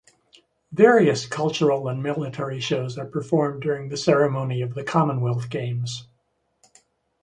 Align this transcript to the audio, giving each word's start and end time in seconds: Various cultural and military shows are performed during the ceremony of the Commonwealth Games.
Various 0.71 1.27
cultural 1.27 1.87
and 1.87 2.01
military 2.01 2.59
shows 2.59 2.97
are 2.97 3.05
performed 3.05 3.61
during 3.61 3.89
the 3.89 3.97
ceremony 3.97 4.63
of 4.63 4.73
the 4.73 4.83
Commonwealth 4.83 5.47
Games. 5.51 6.07